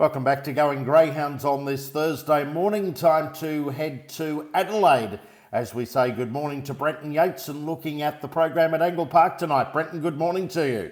Welcome 0.00 0.24
back 0.24 0.44
to 0.44 0.54
Going 0.54 0.84
Greyhounds 0.84 1.44
on 1.44 1.66
this 1.66 1.90
Thursday 1.90 2.42
morning. 2.42 2.94
Time 2.94 3.34
to 3.34 3.68
head 3.68 4.08
to 4.08 4.48
Adelaide 4.54 5.20
as 5.52 5.74
we 5.74 5.84
say 5.84 6.10
good 6.10 6.32
morning 6.32 6.62
to 6.62 6.72
Brenton 6.72 7.12
Yates 7.12 7.48
and 7.48 7.66
looking 7.66 8.00
at 8.00 8.22
the 8.22 8.26
program 8.26 8.72
at 8.72 8.80
Angle 8.80 9.04
Park 9.04 9.36
tonight. 9.36 9.74
Brenton, 9.74 10.00
good 10.00 10.16
morning 10.16 10.48
to 10.48 10.66
you. 10.66 10.90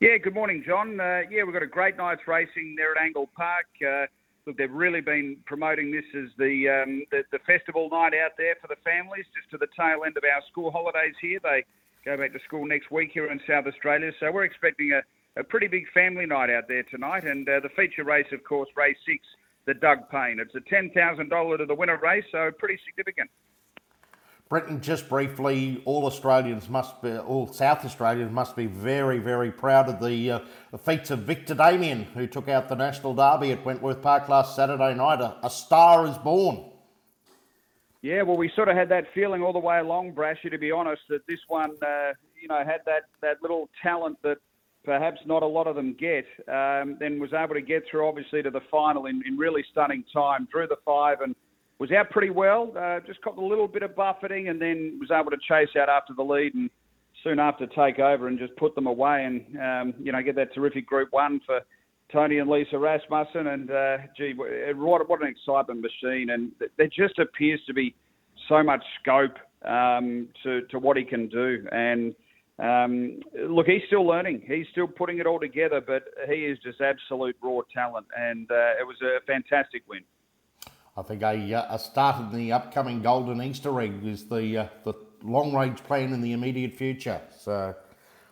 Yeah, 0.00 0.18
good 0.18 0.34
morning, 0.34 0.62
John. 0.66 1.00
Uh, 1.00 1.22
yeah, 1.30 1.44
we've 1.44 1.54
got 1.54 1.62
a 1.62 1.66
great 1.66 1.96
night's 1.96 2.28
racing 2.28 2.74
there 2.76 2.94
at 2.94 3.00
Angle 3.00 3.30
Park. 3.34 3.64
Uh, 3.80 4.04
look, 4.44 4.58
they've 4.58 4.70
really 4.70 5.00
been 5.00 5.38
promoting 5.46 5.90
this 5.90 6.04
as 6.14 6.28
the, 6.36 6.68
um, 6.68 7.06
the, 7.10 7.22
the 7.32 7.38
festival 7.46 7.88
night 7.90 8.12
out 8.22 8.32
there 8.36 8.56
for 8.60 8.68
the 8.68 8.76
families, 8.84 9.24
just 9.34 9.50
to 9.52 9.56
the 9.56 9.68
tail 9.74 10.04
end 10.04 10.14
of 10.18 10.24
our 10.24 10.42
school 10.50 10.70
holidays 10.70 11.14
here. 11.22 11.40
They 11.42 11.64
go 12.04 12.18
back 12.18 12.34
to 12.34 12.38
school 12.44 12.66
next 12.66 12.90
week 12.90 13.12
here 13.14 13.32
in 13.32 13.40
South 13.48 13.66
Australia, 13.66 14.12
so 14.20 14.30
we're 14.30 14.44
expecting 14.44 14.92
a 14.92 15.00
a 15.36 15.44
pretty 15.44 15.66
big 15.66 15.84
family 15.92 16.26
night 16.26 16.50
out 16.50 16.68
there 16.68 16.82
tonight. 16.84 17.24
And 17.24 17.48
uh, 17.48 17.60
the 17.60 17.68
feature 17.70 18.04
race, 18.04 18.26
of 18.32 18.42
course, 18.44 18.68
race 18.76 18.96
six, 19.06 19.24
the 19.66 19.74
Doug 19.74 20.08
Payne. 20.10 20.38
It's 20.40 20.54
a 20.54 20.60
$10,000 20.60 21.58
to 21.58 21.66
the 21.66 21.74
winner 21.74 21.98
race, 21.98 22.24
so 22.32 22.50
pretty 22.58 22.78
significant. 22.86 23.30
Brenton, 24.48 24.80
just 24.80 25.08
briefly, 25.08 25.82
all 25.84 26.06
Australians 26.06 26.68
must 26.68 27.02
be, 27.02 27.16
all 27.18 27.48
South 27.48 27.84
Australians 27.84 28.30
must 28.30 28.54
be 28.54 28.66
very, 28.66 29.18
very 29.18 29.50
proud 29.50 29.88
of 29.88 30.00
the, 30.00 30.30
uh, 30.30 30.38
the 30.70 30.78
feats 30.78 31.10
of 31.10 31.20
Victor 31.20 31.54
Damien, 31.56 32.04
who 32.14 32.28
took 32.28 32.48
out 32.48 32.68
the 32.68 32.76
National 32.76 33.12
Derby 33.12 33.50
at 33.50 33.64
Wentworth 33.64 34.00
Park 34.00 34.28
last 34.28 34.54
Saturday 34.54 34.94
night. 34.94 35.20
A, 35.20 35.36
a 35.42 35.50
star 35.50 36.06
is 36.06 36.16
born. 36.18 36.64
Yeah, 38.02 38.22
well, 38.22 38.36
we 38.36 38.48
sort 38.54 38.68
of 38.68 38.76
had 38.76 38.88
that 38.90 39.06
feeling 39.12 39.42
all 39.42 39.52
the 39.52 39.58
way 39.58 39.80
along, 39.80 40.12
Brashy, 40.12 40.48
to 40.48 40.58
be 40.58 40.70
honest, 40.70 41.02
that 41.08 41.26
this 41.26 41.40
one, 41.48 41.72
uh, 41.82 42.12
you 42.40 42.46
know, 42.46 42.58
had 42.58 42.82
that, 42.86 43.06
that 43.22 43.42
little 43.42 43.68
talent 43.82 44.16
that 44.22 44.38
perhaps 44.86 45.20
not 45.26 45.42
a 45.42 45.46
lot 45.46 45.66
of 45.66 45.74
them 45.74 45.94
get, 45.98 46.24
um, 46.48 46.96
then 46.98 47.18
was 47.18 47.32
able 47.34 47.54
to 47.54 47.60
get 47.60 47.82
through 47.90 48.06
obviously 48.06 48.40
to 48.42 48.50
the 48.50 48.60
final 48.70 49.06
in, 49.06 49.20
in 49.26 49.36
really 49.36 49.64
stunning 49.72 50.04
time, 50.12 50.48
drew 50.50 50.66
the 50.66 50.76
five 50.84 51.20
and 51.20 51.34
was 51.78 51.90
out 51.90 52.08
pretty 52.10 52.30
well, 52.30 52.72
uh, 52.78 53.00
just 53.00 53.20
got 53.22 53.36
a 53.36 53.44
little 53.44 53.68
bit 53.68 53.82
of 53.82 53.94
buffeting 53.94 54.48
and 54.48 54.62
then 54.62 54.96
was 54.98 55.10
able 55.10 55.30
to 55.30 55.36
chase 55.46 55.68
out 55.78 55.90
after 55.90 56.14
the 56.16 56.22
lead 56.22 56.54
and 56.54 56.70
soon 57.22 57.40
after 57.40 57.66
take 57.66 57.98
over 57.98 58.28
and 58.28 58.38
just 58.38 58.54
put 58.56 58.74
them 58.76 58.86
away 58.86 59.24
and, 59.24 59.58
um, 59.60 59.94
you 60.00 60.12
know, 60.12 60.22
get 60.22 60.36
that 60.36 60.54
terrific 60.54 60.86
Group 60.86 61.08
1 61.10 61.40
for 61.44 61.60
Tony 62.12 62.38
and 62.38 62.48
Lisa 62.48 62.78
Rasmussen. 62.78 63.48
And, 63.48 63.70
uh, 63.70 63.96
gee, 64.16 64.34
what, 64.34 65.08
what 65.08 65.20
an 65.20 65.28
excitement 65.28 65.80
machine. 65.82 66.30
And 66.30 66.52
there 66.78 66.88
just 66.88 67.18
appears 67.18 67.60
to 67.66 67.74
be 67.74 67.94
so 68.48 68.62
much 68.62 68.84
scope 69.02 69.36
um, 69.64 70.28
to, 70.44 70.62
to 70.70 70.78
what 70.78 70.96
he 70.96 71.02
can 71.02 71.28
do. 71.28 71.66
And, 71.72 72.14
um, 72.58 73.20
look, 73.48 73.66
he's 73.66 73.82
still 73.86 74.06
learning. 74.06 74.42
He's 74.46 74.66
still 74.72 74.86
putting 74.86 75.18
it 75.18 75.26
all 75.26 75.38
together, 75.38 75.80
but 75.80 76.04
he 76.28 76.46
is 76.46 76.58
just 76.60 76.80
absolute 76.80 77.36
raw 77.42 77.60
talent, 77.72 78.06
and 78.16 78.50
uh, 78.50 78.80
it 78.80 78.86
was 78.86 78.96
a 79.02 79.20
fantastic 79.26 79.82
win. 79.88 80.02
I 80.96 81.02
think 81.02 81.22
a, 81.22 81.54
uh, 81.54 81.74
a 81.74 81.78
start 81.78 82.32
in 82.32 82.38
the 82.38 82.52
upcoming 82.52 83.02
Golden 83.02 83.42
Easter 83.42 83.78
egg 83.82 84.04
is 84.04 84.24
the 84.26 84.56
uh, 84.56 84.68
the 84.84 84.94
long 85.22 85.54
range 85.54 85.84
plan 85.84 86.14
in 86.14 86.22
the 86.22 86.32
immediate 86.32 86.74
future. 86.74 87.20
So 87.38 87.74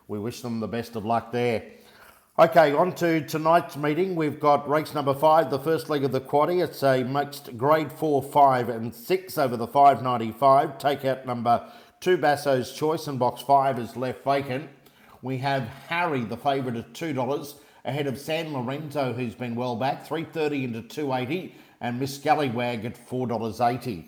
we 0.08 0.18
wish 0.18 0.40
them 0.40 0.60
the 0.60 0.68
best 0.68 0.96
of 0.96 1.04
luck 1.04 1.30
there. 1.30 1.62
Okay, 2.36 2.72
on 2.72 2.94
to 2.96 3.24
tonight's 3.26 3.76
meeting. 3.76 4.16
We've 4.16 4.40
got 4.40 4.68
race 4.68 4.92
number 4.92 5.14
five, 5.14 5.50
the 5.50 5.58
first 5.58 5.88
leg 5.88 6.02
of 6.02 6.10
the 6.10 6.20
quaddy. 6.20 6.64
It's 6.64 6.82
a 6.82 7.04
mixed 7.04 7.56
grade 7.56 7.92
four, 7.92 8.22
five, 8.22 8.68
and 8.68 8.92
six 8.92 9.38
over 9.38 9.56
the 9.56 9.68
595. 9.68 10.78
Take 10.78 11.04
out 11.04 11.26
number 11.26 11.70
Two 12.04 12.18
Basso's 12.18 12.70
Choice 12.72 13.06
and 13.06 13.18
box 13.18 13.40
five 13.40 13.78
is 13.78 13.96
left 13.96 14.24
vacant. 14.24 14.68
We 15.22 15.38
have 15.38 15.62
Harry, 15.88 16.20
the 16.20 16.36
favourite, 16.36 16.76
at 16.76 16.92
$2 16.92 17.54
ahead 17.86 18.06
of 18.06 18.18
San 18.18 18.52
Lorenzo, 18.52 19.14
who's 19.14 19.34
been 19.34 19.54
well 19.54 19.74
back, 19.74 20.06
330 20.06 20.64
into 20.64 20.82
280 20.82 21.54
and 21.80 21.98
Miss 21.98 22.14
Scallywag 22.16 22.84
at 22.84 23.08
$4.80. 23.08 24.04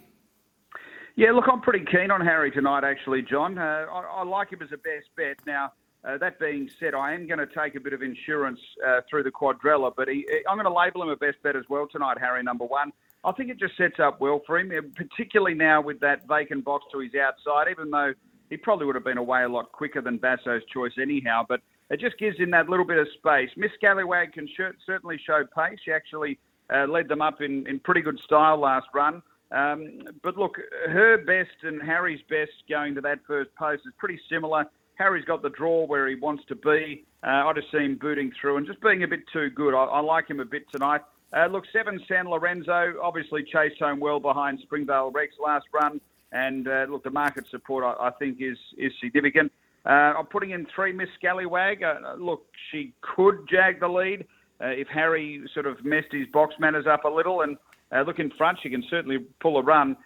Yeah, 1.15 1.33
look, 1.33 1.47
I'm 1.51 1.63
pretty 1.63 1.87
keen 1.91 2.11
on 2.11 2.21
Harry 2.21 2.51
tonight, 2.51 2.85
actually, 2.85 3.23
John. 3.23 3.57
Uh, 3.57 3.87
I, 3.91 4.19
I, 4.19 4.25
like 4.25 4.51
him 4.51 4.61
as 4.61 4.73
a 4.73 4.77
best 4.77 5.09
bet. 5.17 5.39
Now, 5.47 5.73
uh, 6.07 6.19
that 6.19 6.39
being 6.39 6.69
said, 6.79 6.93
I 6.93 7.15
am 7.15 7.27
going 7.27 7.39
to 7.39 7.47
take 7.47 7.77
a 7.77 7.81
bit 7.81 7.95
of 7.95 8.03
insurance 8.03 8.61
uh, 8.87 9.01
through 9.09 9.23
the 9.23 9.33
quadrella, 9.33 9.91
but 9.97 10.09
he, 10.09 10.27
I'm 10.47 10.57
going 10.59 10.67
to 10.67 10.79
label 10.79 11.03
him 11.03 11.09
a 11.09 11.17
best 11.17 11.43
bet 11.43 11.57
as 11.57 11.65
well 11.71 11.89
tonight, 11.91 12.19
Harry, 12.21 12.43
number 12.43 12.67
one. 12.67 12.93
I 13.27 13.33
think 13.33 13.51
it 13.51 13.59
just 13.59 13.77
sets 13.77 13.99
up 13.99 14.21
well 14.21 14.41
for 14.47 14.59
him, 14.59 14.71
particularly 14.95 15.55
now 15.55 15.81
with 15.81 15.99
that 16.01 16.29
vacant 16.29 16.65
box 16.65 16.85
to 16.93 17.01
his 17.01 17.11
outside, 17.15 17.69
even 17.69 17.91
though 17.91 18.13
he 18.51 18.57
probably 18.57 18.87
would 18.87 18.95
have 18.95 19.05
been 19.05 19.19
away 19.19 19.43
a 19.43 19.49
lot 19.49 19.73
quicker 19.73 20.01
than 20.01 20.17
Basso's 20.17 20.63
choice 20.73 20.93
anyhow. 21.03 21.45
But 21.47 21.61
it 21.91 21.99
just 21.99 22.19
gives 22.19 22.39
him 22.39 22.53
that 22.53 22.69
little 22.69 22.87
bit 22.87 22.99
of 22.99 23.09
space. 23.19 23.51
Miss 23.57 23.73
Scallywag 23.77 24.33
can 24.33 24.49
certainly 24.87 25.19
show 25.27 25.43
pace. 25.55 25.77
She 25.85 25.91
actually 25.91 26.39
uh, 26.73 26.87
led 26.87 27.09
them 27.09 27.21
up 27.21 27.41
in, 27.41 27.67
in 27.67 27.81
pretty 27.81 28.01
good 28.01 28.19
style 28.25 28.61
last 28.61 28.87
run. 28.95 29.21
Um, 29.51 30.03
but 30.23 30.37
look, 30.37 30.57
her 30.89 31.19
best 31.19 31.57
and 31.65 31.83
Harry's 31.83 32.23
best 32.31 32.53
going 32.69 32.95
to 32.95 33.01
that 33.01 33.19
first 33.27 33.51
post 33.57 33.83
is 33.87 33.93
pretty 33.99 34.21
similar. 34.31 34.67
Harry's 34.95 35.25
got 35.25 35.43
the 35.43 35.51
draw 35.51 35.85
where 35.85 36.09
he 36.09 36.15
wants 36.15 36.45
to 36.49 36.55
be. 36.55 37.05
Uh, 37.25 37.47
I 37.47 37.53
just 37.55 37.71
see 37.73 37.79
him 37.79 37.99
booting 38.01 38.31
through 38.41 38.57
and 38.57 38.67
just 38.67 38.81
being 38.81 39.03
a 39.03 39.09
bit 39.09 39.21
too 39.33 39.51
good. 39.51 39.75
I, 39.75 39.85
I 39.85 40.01
like 40.01 40.31
him 40.31 40.39
a 40.39 40.45
bit 40.45 40.63
tonight. 40.71 41.03
Uh, 41.33 41.47
look, 41.47 41.65
seven 41.73 42.01
San 42.09 42.29
Lorenzo 42.29 42.95
obviously 43.03 43.43
chased 43.43 43.81
home 43.81 43.99
well 43.99 44.21
behind 44.21 44.61
Springvale 44.63 45.11
Rex 45.11 45.35
last 45.45 45.67
run, 45.73 46.01
and 46.33 46.69
uh, 46.69 46.87
look, 46.89 47.03
the 47.03 47.11
market 47.11 47.45
support 47.51 47.85
I, 47.85 48.09
I, 48.09 48.11
think 48.13 48.39
is 48.41 48.59
is 48.79 48.93
significant. 49.03 49.51
Uh, 49.85 50.15
I'm 50.19 50.27
putting 50.27 50.51
in 50.51 50.67
three 50.75 50.93
Miss 50.93 51.09
Scallywag. 51.19 51.83
Uh, 51.83 52.15
look, 52.19 52.47
she 52.71 52.93
could 53.01 53.49
jag 53.51 53.81
the 53.81 53.89
lead 53.89 54.25
uh, 54.61 54.69
if 54.69 54.87
Harry 54.89 55.43
sort 55.53 55.67
of 55.67 55.85
messed 55.85 56.13
his 56.13 56.27
box 56.33 56.55
manners 56.61 56.87
up 56.87 57.05
a 57.05 57.09
little, 57.09 57.43
and 57.43 57.57
uh, 57.93 58.03
look 58.03 58.19
in 58.21 58.31
front, 58.39 58.59
she 58.63 58.71
can 58.71 58.85
certainly 58.89 59.19
pull 59.41 59.59
a 59.59 59.63
run. 59.63 59.97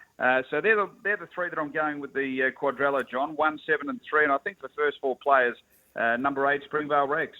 so 0.49 0.59
they're 0.61 0.75
the 0.75 0.89
they're 1.03 1.17
the 1.17 1.29
three 1.33 1.49
that 1.49 1.59
I'm 1.59 1.71
going 1.71 1.99
with 1.99 2.13
the 2.13 2.51
quadrella, 2.59 3.03
John. 3.09 3.35
One, 3.35 3.59
seven, 3.67 3.89
and 3.89 3.99
three, 4.09 4.23
and 4.23 4.33
I 4.33 4.39
think 4.39 4.59
the 4.59 4.69
first 4.75 4.97
four 4.99 5.17
players, 5.21 5.55
number 6.19 6.49
eight 6.51 6.63
Springvale 6.65 7.07
Rex. 7.07 7.37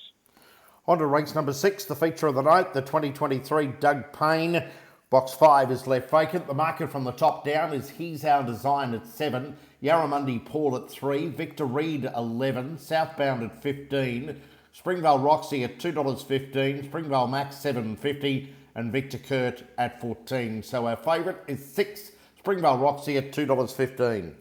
On 0.91 0.97
to 0.97 1.05
race 1.05 1.35
number 1.35 1.53
six, 1.53 1.85
the 1.85 1.95
feature 1.95 2.27
of 2.27 2.35
the 2.35 2.41
night, 2.41 2.73
the 2.73 2.81
2023 2.81 3.67
Doug 3.79 4.11
Payne. 4.11 4.61
Box 5.09 5.33
five 5.33 5.71
is 5.71 5.87
left 5.87 6.09
vacant. 6.09 6.45
The 6.47 6.53
market 6.53 6.91
from 6.91 7.05
the 7.05 7.13
top 7.13 7.45
down 7.45 7.71
is 7.71 7.89
He's 7.89 8.25
Our 8.25 8.43
Design 8.43 8.93
at 8.93 9.07
seven, 9.07 9.55
Yarramundi 9.81 10.43
Paul 10.43 10.75
at 10.75 10.91
three, 10.91 11.29
Victor 11.29 11.63
Reed 11.63 12.09
11, 12.13 12.77
Southbound 12.77 13.41
at 13.41 13.63
15, 13.63 14.41
Springvale 14.73 15.19
Roxy 15.19 15.63
at 15.63 15.79
$2.15, 15.79 16.83
Springvale 16.83 17.27
Max 17.27 17.55
7.50, 17.55 18.49
and 18.75 18.91
Victor 18.91 19.19
Kurt 19.19 19.63
at 19.77 20.01
14. 20.01 20.61
So 20.61 20.87
our 20.87 20.97
favourite 20.97 21.37
is 21.47 21.65
six, 21.65 22.11
Springvale 22.39 22.79
Roxy 22.79 23.15
at 23.15 23.31
$2.15. 23.31 24.33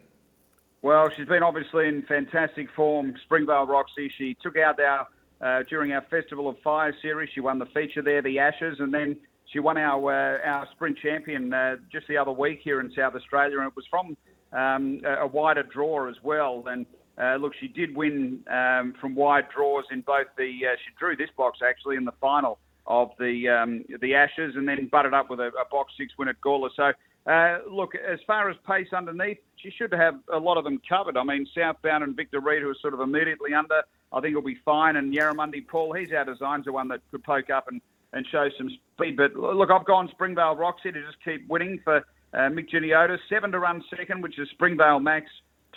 Well, 0.82 1.10
she's 1.16 1.28
been 1.28 1.44
obviously 1.44 1.86
in 1.86 2.02
fantastic 2.08 2.66
form, 2.74 3.14
Springvale 3.22 3.68
Roxy. 3.68 4.12
She 4.18 4.36
took 4.42 4.56
out 4.56 4.80
our 4.80 5.06
uh, 5.40 5.62
during 5.68 5.92
our 5.92 6.04
Festival 6.10 6.48
of 6.48 6.56
Fire 6.62 6.94
series. 7.02 7.30
She 7.34 7.40
won 7.40 7.58
the 7.58 7.66
feature 7.66 8.02
there, 8.02 8.22
the 8.22 8.38
Ashes, 8.38 8.76
and 8.78 8.92
then 8.92 9.16
she 9.52 9.58
won 9.58 9.76
our 9.76 10.00
uh, 10.12 10.48
our 10.48 10.68
sprint 10.72 10.98
champion 10.98 11.52
uh, 11.52 11.76
just 11.90 12.06
the 12.08 12.16
other 12.16 12.32
week 12.32 12.60
here 12.62 12.80
in 12.80 12.92
South 12.96 13.14
Australia, 13.14 13.58
and 13.58 13.66
it 13.66 13.76
was 13.76 13.86
from 13.90 14.16
um, 14.52 15.00
a 15.04 15.26
wider 15.26 15.62
draw 15.62 16.08
as 16.08 16.16
well. 16.22 16.64
And 16.66 16.86
uh, 17.20 17.36
look, 17.36 17.52
she 17.60 17.68
did 17.68 17.96
win 17.96 18.40
um, 18.50 18.94
from 19.00 19.14
wide 19.14 19.46
draws 19.54 19.84
in 19.90 20.02
both 20.02 20.26
the. 20.36 20.50
Uh, 20.66 20.76
she 20.84 20.94
drew 20.98 21.16
this 21.16 21.30
box 21.36 21.60
actually 21.66 21.96
in 21.96 22.04
the 22.04 22.14
final 22.20 22.58
of 22.86 23.10
the 23.18 23.48
um, 23.48 23.84
the 24.00 24.14
Ashes, 24.14 24.54
and 24.56 24.68
then 24.68 24.88
butted 24.90 25.14
up 25.14 25.30
with 25.30 25.40
a, 25.40 25.48
a 25.48 25.68
box 25.70 25.92
six 25.98 26.12
win 26.18 26.28
at 26.28 26.40
Gawler. 26.40 26.70
So. 26.76 26.92
Uh, 27.26 27.58
look, 27.70 27.92
as 27.94 28.18
far 28.26 28.48
as 28.48 28.56
pace 28.66 28.88
underneath, 28.96 29.38
she 29.56 29.70
should 29.70 29.92
have 29.92 30.14
a 30.32 30.38
lot 30.38 30.56
of 30.56 30.64
them 30.64 30.80
covered. 30.88 31.16
I 31.16 31.22
mean, 31.22 31.46
Southbound 31.54 32.02
and 32.02 32.16
Victor 32.16 32.40
Reed, 32.40 32.62
who 32.62 32.70
are 32.70 32.76
sort 32.80 32.94
of 32.94 33.00
immediately 33.00 33.52
under, 33.52 33.82
I 34.12 34.20
think 34.20 34.34
he'll 34.34 34.42
be 34.42 34.58
fine. 34.64 34.96
And 34.96 35.14
Yarramundi 35.14 35.66
Paul, 35.66 35.92
he's 35.92 36.12
our 36.16 36.24
designs, 36.24 36.64
the 36.64 36.72
one 36.72 36.88
that 36.88 37.00
could 37.10 37.22
poke 37.22 37.50
up 37.50 37.68
and, 37.68 37.80
and 38.12 38.26
show 38.32 38.48
some 38.56 38.70
speed. 38.94 39.16
But 39.16 39.34
look, 39.34 39.70
I've 39.70 39.86
gone 39.86 40.08
Springvale 40.12 40.56
Roxy 40.56 40.92
to 40.92 41.02
just 41.02 41.22
keep 41.24 41.48
winning 41.48 41.80
for 41.84 41.98
uh, 41.98 42.48
Mick 42.48 42.70
Giniotis. 42.70 43.18
Seven 43.28 43.52
to 43.52 43.58
run 43.58 43.84
second, 43.94 44.22
which 44.22 44.38
is 44.38 44.48
Springvale 44.52 45.00
Max. 45.00 45.26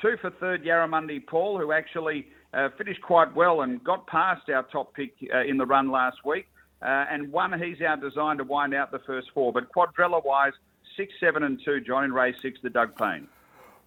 Two 0.02 0.16
for 0.22 0.32
third, 0.32 0.64
Yarramundi 0.64 1.26
Paul, 1.28 1.60
who 1.60 1.72
actually 1.72 2.28
uh, 2.54 2.70
finished 2.78 3.02
quite 3.02 3.34
well 3.36 3.62
and 3.62 3.84
got 3.84 4.08
past 4.08 4.50
our 4.50 4.64
top 4.72 4.94
pick 4.94 5.14
uh, 5.34 5.44
in 5.44 5.58
the 5.58 5.66
run 5.66 5.92
last 5.92 6.18
week. 6.26 6.48
Uh, 6.82 7.06
and 7.10 7.32
one, 7.32 7.54
he's 7.62 7.78
our 7.88 7.98
design 7.98 8.38
to 8.38 8.44
wind 8.44 8.74
out 8.74 8.92
the 8.92 9.00
first 9.00 9.28
four. 9.34 9.54
But 9.54 9.72
quadrella 9.72 10.24
wise, 10.24 10.54
six, 10.96 11.14
seven, 11.20 11.44
and 11.44 11.60
two, 11.64 11.82
John 11.82 12.04
in 12.04 12.14
race 12.14 12.36
six, 12.42 12.60
the 12.62 12.70
Doug 12.70 12.96
Payne. 12.96 13.28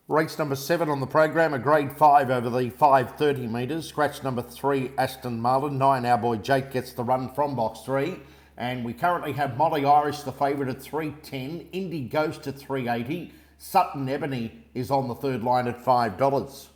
Race 0.09 0.39
number 0.39 0.55
seven 0.55 0.89
on 0.89 1.01
the 1.01 1.07
program, 1.07 1.53
a 1.53 1.59
grade 1.59 1.97
five 1.97 2.31
over 2.31 2.49
the 2.49 2.71
530 2.71 3.49
metres. 3.49 3.89
Scratch 3.89 4.23
number 4.23 4.43
three, 4.43 4.93
Aston 4.97 5.41
Martin. 5.41 5.79
Nine, 5.79 6.07
our 6.07 6.17
boy 6.17 6.37
Jake 6.37 6.71
gets 6.71 6.93
the 6.93 7.03
run 7.03 7.33
from 7.35 7.57
box 7.57 7.81
three. 7.81 8.21
And 8.57 8.85
we 8.85 8.93
currently 8.93 9.33
have 9.33 9.57
Molly 9.57 9.85
Irish, 9.85 10.21
the 10.21 10.33
favourite, 10.33 10.71
at 10.71 10.81
310. 10.81 11.69
Indy 11.73 12.03
Ghost 12.03 12.47
at 12.47 12.57
380. 12.59 13.33
Sutton 13.59 14.09
Ebony 14.09 14.65
is 14.75 14.91
on 14.91 15.09
the 15.09 15.15
third 15.15 15.43
line 15.43 15.67
at 15.67 15.85
$5. 15.85 16.69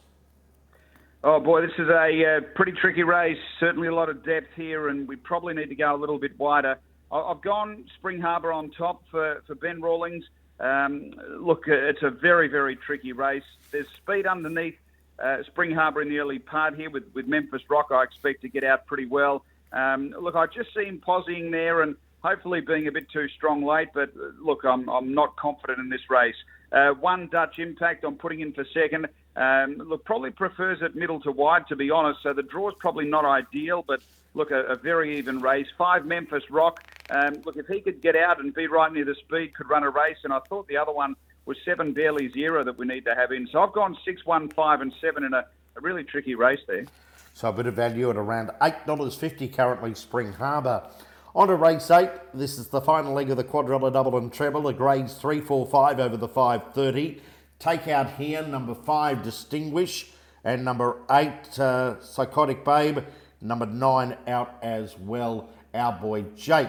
Oh 1.23 1.39
boy, 1.39 1.61
this 1.61 1.73
is 1.79 1.89
a 1.89 2.39
uh, 2.39 2.41
pretty 2.55 2.73
tricky 2.73 3.03
race. 3.03 3.39
Certainly 3.59 3.89
a 3.89 3.95
lot 3.95 4.09
of 4.09 4.25
depth 4.25 4.49
here, 4.57 4.89
and 4.89 5.07
we 5.07 5.17
probably 5.17 5.53
need 5.53 5.69
to 5.69 5.75
go 5.75 5.95
a 5.95 5.97
little 5.97 6.19
bit 6.19 6.39
wider. 6.39 6.79
I've 7.13 7.41
gone 7.41 7.87
Spring 7.97 8.21
Harbour 8.21 8.53
on 8.53 8.71
top 8.71 9.03
for, 9.11 9.43
for 9.47 9.55
Ben 9.55 9.81
Rawlings. 9.81 10.25
Um, 10.61 11.13
look, 11.39 11.69
uh, 11.69 11.73
it's 11.73 12.03
a 12.03 12.11
very, 12.11 12.49
very 12.49 12.77
tricky 12.77 13.13
race. 13.13 13.45
There's 13.73 13.89
speed 13.97 14.27
underneath 14.27 14.77
uh, 15.19 15.43
Spring 15.45 15.73
Harbour 15.73 16.03
in 16.03 16.09
the 16.09 16.19
early 16.19 16.39
part 16.39 16.77
here 16.77 16.91
with, 16.91 17.05
with 17.15 17.27
Memphis 17.27 17.63
Rock. 17.69 17.89
I 17.91 18.03
expect 18.03 18.43
to 18.43 18.49
get 18.49 18.63
out 18.63 18.87
pretty 18.87 19.07
well. 19.07 19.45
Um, 19.73 20.15
look, 20.21 20.37
I 20.37 20.47
just 20.47 20.73
see 20.75 20.85
him 20.85 21.01
posing 21.01 21.51
there 21.51 21.83
and 21.83 21.97
hopefully 22.23 22.61
being 22.61 22.87
a 22.87 22.93
bit 22.93 23.09
too 23.11 23.29
strong 23.29 23.65
late, 23.65 23.89
but 23.95 24.11
uh, 24.11 24.31
look, 24.41 24.65
I'm, 24.65 24.89
I'm 24.89 25.15
not 25.15 25.37
confident 25.37 25.79
in 25.79 25.89
this 25.89 26.11
race. 26.11 26.37
Uh, 26.71 26.91
one 26.91 27.29
Dutch 27.29 27.59
Impact 27.59 28.05
I'm 28.05 28.17
putting 28.17 28.41
in 28.41 28.53
for 28.53 28.65
second. 28.73 29.09
Um, 29.37 29.77
look, 29.79 30.05
probably 30.05 30.31
prefers 30.31 30.83
it 30.83 30.95
middle 30.95 31.21
to 31.21 31.33
wide, 31.33 31.67
to 31.69 31.77
be 31.77 31.91
honest. 31.91 32.23
So 32.23 32.33
the 32.33 32.43
draw's 32.43 32.75
probably 32.79 33.07
not 33.07 33.25
ideal, 33.25 33.85
but 33.87 34.03
look, 34.35 34.51
a, 34.51 34.63
a 34.65 34.77
very 34.77 35.19
even 35.19 35.41
race. 35.41 35.69
Five 35.77 36.05
Memphis 36.05 36.51
Rock. 36.51 36.85
Um, 37.11 37.43
look, 37.45 37.57
if 37.57 37.67
he 37.67 37.81
could 37.81 38.01
get 38.01 38.17
out 38.17 38.41
and 38.41 38.55
be 38.55 38.67
right 38.67 38.93
near 38.93 39.05
the 39.05 39.15
speed, 39.15 39.55
could 39.55 39.69
run 39.69 39.83
a 39.83 39.91
race. 39.91 40.19
And 40.25 40.33
I 40.33 40.41
thought 40.49 40.69
the 40.69 40.77
other 40.77 40.93
one 40.93 41.17
was 41.47 41.57
seven 41.65 41.93
Barely 41.93 42.31
Zero 42.31 42.65
that 42.65 42.79
we 42.79 42.87
need 42.87 43.05
to 43.05 43.15
have 43.15 43.33
in. 43.33 43.49
So 43.51 43.61
I've 43.61 43.73
gone 43.73 43.97
six, 44.05 44.25
one, 44.25 44.49
five, 44.51 44.81
and 44.81 44.93
seven 45.01 45.25
in 45.25 45.35
a, 45.35 45.45
a 45.77 45.81
really 45.81 46.05
tricky 46.05 46.35
race 46.35 46.61
there. 46.69 46.87
So 47.35 47.49
a 47.49 47.53
bit 47.53 47.67
of 47.67 47.75
value 47.75 48.11
at 48.11 48.17
around 48.17 48.51
$8.50 48.61 49.53
currently, 49.53 49.95
Spring 49.95 50.33
Harbour. 50.33 50.89
On 51.35 51.47
to 51.47 51.55
race 51.55 51.91
eight. 51.93 52.11
This 52.35 52.59
is 52.59 52.69
the 52.69 52.81
final 52.81 53.13
leg 53.13 53.31
of 53.31 53.37
the 53.37 53.45
quadrella 53.45 53.93
double 53.93 54.19
and 54.19 54.33
treble. 54.33 54.63
The 54.63 54.73
grades 54.73 55.15
3, 55.15 55.41
4, 55.41 55.67
5 55.67 56.01
over 56.01 56.17
the 56.17 56.29
530. 56.29 57.21
Take 57.61 57.89
out 57.89 58.11
here 58.15 58.43
number 58.43 58.75
5, 58.75 59.23
Distinguish, 59.23 60.11
and 60.43 60.65
number 60.65 60.97
8, 61.11 61.59
uh, 61.61 62.01
Psychotic 62.01 62.65
Babe. 62.65 62.99
Number 63.41 63.67
9 63.67 64.17
out 64.27 64.59
as 64.61 64.99
well, 64.99 65.51
our 65.73 65.93
boy 65.93 66.23
Jake. 66.37 66.69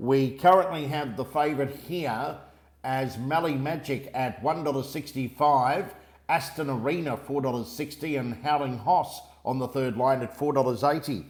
We 0.00 0.30
currently 0.38 0.86
have 0.86 1.18
the 1.18 1.26
favourite 1.26 1.76
here 1.76 2.38
as 2.82 3.18
Mally 3.18 3.54
Magic 3.54 4.10
at 4.14 4.42
$1.65, 4.42 5.90
Aston 6.26 6.70
Arena 6.70 7.18
$4.60, 7.18 8.18
and 8.18 8.34
Howling 8.42 8.78
Hoss 8.78 9.20
on 9.44 9.58
the 9.58 9.68
third 9.68 9.98
line 9.98 10.22
at 10.22 10.34
$4.80. 10.38 11.26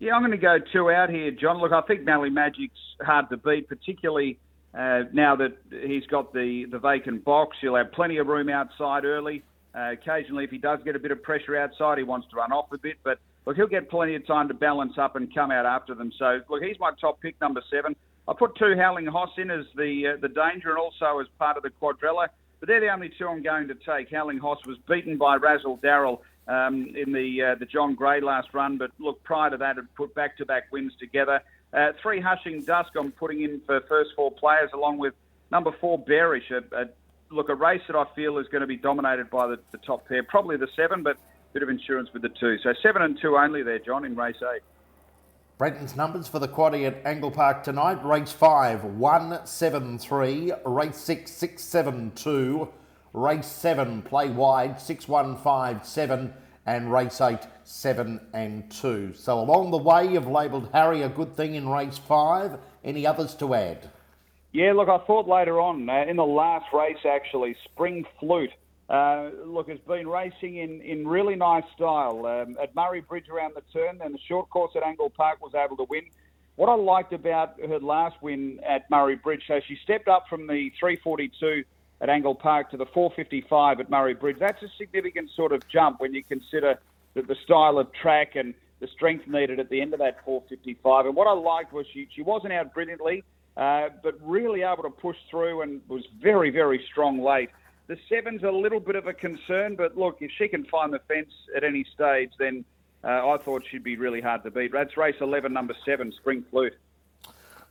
Yeah, 0.00 0.14
I'm 0.14 0.22
going 0.22 0.32
to 0.32 0.36
go 0.36 0.58
two 0.72 0.90
out 0.90 1.10
here, 1.10 1.30
John. 1.30 1.58
Look, 1.58 1.70
I 1.70 1.80
think 1.82 2.02
Mally 2.02 2.28
Magic's 2.28 2.72
hard 3.02 3.30
to 3.30 3.36
beat, 3.36 3.68
particularly 3.68 4.36
uh, 4.74 5.04
now 5.12 5.36
that 5.36 5.56
he's 5.70 6.06
got 6.06 6.32
the, 6.32 6.64
the 6.72 6.80
vacant 6.80 7.24
box. 7.24 7.56
He'll 7.60 7.76
have 7.76 7.92
plenty 7.92 8.16
of 8.16 8.26
room 8.26 8.48
outside 8.48 9.04
early. 9.04 9.44
Uh, 9.76 9.92
occasionally, 9.92 10.42
if 10.42 10.50
he 10.50 10.58
does 10.58 10.80
get 10.84 10.96
a 10.96 10.98
bit 10.98 11.12
of 11.12 11.22
pressure 11.22 11.56
outside, 11.56 11.98
he 11.98 12.04
wants 12.04 12.26
to 12.30 12.36
run 12.36 12.50
off 12.50 12.72
a 12.72 12.78
bit. 12.78 12.96
But 13.04 13.20
look, 13.46 13.56
he'll 13.56 13.66
get 13.66 13.90
plenty 13.90 14.14
of 14.14 14.26
time 14.26 14.48
to 14.48 14.54
balance 14.54 14.98
up 14.98 15.16
and 15.16 15.32
come 15.34 15.50
out 15.50 15.66
after 15.66 15.94
them. 15.94 16.12
So 16.18 16.40
look, 16.48 16.62
he's 16.62 16.78
my 16.78 16.92
top 17.00 17.20
pick, 17.20 17.40
number 17.40 17.62
seven. 17.70 17.96
I 18.28 18.34
put 18.34 18.54
two 18.56 18.76
Howling 18.76 19.06
Hoss 19.06 19.30
in 19.36 19.50
as 19.50 19.64
the 19.76 20.14
uh, 20.14 20.20
the 20.20 20.28
danger 20.28 20.70
and 20.70 20.78
also 20.78 21.18
as 21.20 21.26
part 21.38 21.56
of 21.56 21.62
the 21.62 21.70
quadrella. 21.70 22.28
But 22.60 22.68
they're 22.68 22.80
the 22.80 22.92
only 22.92 23.10
two 23.18 23.26
I'm 23.26 23.42
going 23.42 23.66
to 23.68 23.74
take. 23.74 24.10
Howling 24.12 24.38
Hoss 24.38 24.64
was 24.64 24.78
beaten 24.88 25.18
by 25.18 25.34
Razzle 25.34 25.78
Darrell 25.78 26.22
um, 26.46 26.94
in 26.96 27.12
the 27.12 27.42
uh, 27.42 27.54
the 27.56 27.66
John 27.66 27.94
Gray 27.96 28.20
last 28.20 28.54
run, 28.54 28.78
but 28.78 28.92
look, 28.98 29.22
prior 29.24 29.50
to 29.50 29.56
that, 29.56 29.76
had 29.76 29.92
put 29.96 30.14
back-to-back 30.14 30.70
wins 30.70 30.92
together. 30.98 31.40
Uh, 31.72 31.92
three 32.00 32.20
Hushing 32.20 32.62
Dusk 32.62 32.92
I'm 32.96 33.12
putting 33.12 33.42
in 33.42 33.60
for 33.66 33.80
first 33.88 34.10
four 34.14 34.30
players, 34.30 34.70
along 34.74 34.98
with 34.98 35.14
number 35.50 35.72
four 35.80 35.98
Bearish. 35.98 36.50
A, 36.50 36.58
a, 36.76 36.88
look, 37.30 37.48
a 37.48 37.54
race 37.54 37.82
that 37.88 37.96
I 37.96 38.04
feel 38.14 38.38
is 38.38 38.46
going 38.48 38.60
to 38.60 38.66
be 38.66 38.76
dominated 38.76 39.30
by 39.30 39.46
the, 39.48 39.58
the 39.72 39.78
top 39.78 40.06
pair, 40.06 40.22
probably 40.22 40.56
the 40.56 40.68
seven, 40.76 41.02
but 41.02 41.16
bit 41.52 41.62
of 41.62 41.68
insurance 41.68 42.08
with 42.12 42.22
the 42.22 42.28
two. 42.28 42.56
So 42.62 42.72
seven 42.82 43.02
and 43.02 43.18
two 43.20 43.36
only 43.36 43.62
there, 43.62 43.78
John, 43.78 44.04
in 44.04 44.16
race 44.16 44.36
eight. 44.54 44.62
Brenton's 45.58 45.94
numbers 45.94 46.26
for 46.26 46.38
the 46.38 46.48
quaddy 46.48 46.86
at 46.86 47.04
Angle 47.06 47.30
Park 47.30 47.62
tonight. 47.62 48.04
Race 48.04 48.32
five, 48.32 48.84
one 48.84 49.44
seven 49.46 49.98
three. 49.98 50.52
Race 50.64 50.96
six, 50.96 51.30
six 51.30 51.62
seven 51.62 52.12
two. 52.14 52.68
Race 53.14 53.46
7, 53.46 54.02
play 54.02 54.30
wide, 54.30 54.80
6157. 54.80 56.32
And 56.64 56.92
race 56.92 57.20
8, 57.20 57.40
7 57.64 58.20
and 58.32 58.70
2. 58.70 59.14
So 59.14 59.40
along 59.40 59.72
the 59.72 59.78
way, 59.78 60.12
you've 60.12 60.28
labelled 60.28 60.70
Harry 60.72 61.02
a 61.02 61.08
good 61.08 61.36
thing 61.36 61.56
in 61.56 61.68
race 61.68 61.98
5. 61.98 62.56
Any 62.84 63.04
others 63.04 63.34
to 63.36 63.54
add? 63.54 63.90
Yeah, 64.52 64.72
look, 64.72 64.88
I 64.88 64.98
thought 64.98 65.26
later 65.26 65.60
on, 65.60 65.88
uh, 65.90 66.04
in 66.08 66.16
the 66.16 66.24
last 66.24 66.66
race 66.72 67.04
actually, 67.04 67.56
Spring 67.64 68.06
Flute. 68.20 68.52
Uh, 68.92 69.30
look, 69.46 69.70
has 69.70 69.78
been 69.88 70.06
racing 70.06 70.58
in, 70.58 70.82
in 70.82 71.08
really 71.08 71.34
nice 71.34 71.64
style. 71.74 72.26
Um, 72.26 72.58
at 72.62 72.74
Murray 72.74 73.00
Bridge 73.00 73.26
around 73.30 73.54
the 73.56 73.62
turn, 73.72 74.02
and 74.04 74.14
the 74.14 74.18
short 74.28 74.50
course 74.50 74.72
at 74.76 74.82
Angle 74.82 75.08
Park 75.08 75.42
was 75.42 75.54
able 75.54 75.78
to 75.78 75.84
win. 75.84 76.02
What 76.56 76.68
I 76.68 76.74
liked 76.74 77.14
about 77.14 77.58
her 77.58 77.80
last 77.80 78.16
win 78.20 78.60
at 78.68 78.90
Murray 78.90 79.16
Bridge, 79.16 79.44
so 79.48 79.60
she 79.66 79.78
stepped 79.82 80.08
up 80.08 80.26
from 80.28 80.46
the 80.46 80.70
342 80.78 81.64
at 82.02 82.10
Angle 82.10 82.34
Park 82.34 82.70
to 82.72 82.76
the 82.76 82.84
455 82.84 83.80
at 83.80 83.88
Murray 83.88 84.12
Bridge. 84.12 84.36
That's 84.38 84.62
a 84.62 84.68
significant 84.76 85.30
sort 85.34 85.52
of 85.52 85.66
jump 85.68 85.98
when 86.00 86.12
you 86.12 86.22
consider 86.22 86.78
the, 87.14 87.22
the 87.22 87.36
style 87.44 87.78
of 87.78 87.90
track 87.94 88.36
and 88.36 88.52
the 88.80 88.88
strength 88.88 89.26
needed 89.26 89.58
at 89.58 89.70
the 89.70 89.80
end 89.80 89.94
of 89.94 90.00
that 90.00 90.22
455. 90.26 91.06
And 91.06 91.16
what 91.16 91.26
I 91.26 91.32
liked 91.32 91.72
was 91.72 91.86
she, 91.94 92.08
she 92.14 92.20
wasn't 92.20 92.52
out 92.52 92.74
brilliantly, 92.74 93.24
uh, 93.56 93.88
but 94.02 94.18
really 94.20 94.62
able 94.62 94.82
to 94.82 94.90
push 94.90 95.16
through 95.30 95.62
and 95.62 95.80
was 95.88 96.04
very, 96.20 96.50
very 96.50 96.84
strong 96.90 97.22
late. 97.22 97.48
The 97.88 97.98
seven's 98.08 98.42
a 98.42 98.50
little 98.50 98.80
bit 98.80 98.96
of 98.96 99.06
a 99.06 99.12
concern, 99.12 99.74
but 99.76 99.96
look, 99.96 100.18
if 100.20 100.30
she 100.38 100.48
can 100.48 100.64
find 100.66 100.92
the 100.92 101.00
fence 101.08 101.32
at 101.56 101.64
any 101.64 101.84
stage, 101.94 102.30
then 102.38 102.64
uh, 103.04 103.28
I 103.28 103.36
thought 103.38 103.64
she'd 103.70 103.82
be 103.82 103.96
really 103.96 104.20
hard 104.20 104.44
to 104.44 104.50
beat. 104.50 104.72
That's 104.72 104.96
race 104.96 105.16
11, 105.20 105.52
number 105.52 105.74
seven, 105.84 106.12
Spring 106.12 106.44
Flute. 106.50 106.74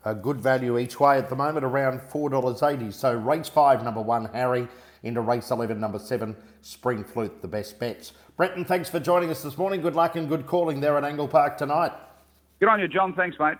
A 0.03 0.13
good 0.13 0.41
value 0.41 0.77
each 0.77 0.99
way 0.99 1.17
at 1.17 1.29
the 1.29 1.35
moment, 1.35 1.63
around 1.63 2.01
$4.80. 2.01 2.91
So 2.93 3.13
race 3.13 3.47
5, 3.47 3.83
number 3.83 4.01
1, 4.01 4.25
Harry, 4.33 4.67
into 5.03 5.21
race 5.21 5.49
11, 5.51 5.79
number 5.79 5.99
7, 5.99 6.35
Spring 6.61 7.03
Flute, 7.03 7.41
the 7.41 7.47
best 7.47 7.79
bets. 7.79 8.13
Brenton, 8.35 8.65
thanks 8.65 8.89
for 8.89 8.99
joining 8.99 9.29
us 9.29 9.43
this 9.43 9.57
morning. 9.57 9.81
Good 9.81 9.95
luck 9.95 10.15
and 10.15 10.27
good 10.27 10.45
calling 10.45 10.81
there 10.81 10.97
at 10.97 11.03
Angle 11.03 11.27
Park 11.27 11.57
tonight. 11.57 11.93
Good 12.59 12.69
on 12.69 12.79
you, 12.79 12.87
John. 12.87 13.13
Thanks, 13.13 13.37
mate. 13.39 13.57